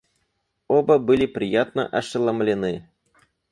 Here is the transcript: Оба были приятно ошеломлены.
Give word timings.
Оба 0.67 0.97
были 0.97 1.27
приятно 1.27 1.85
ошеломлены. 1.85 2.89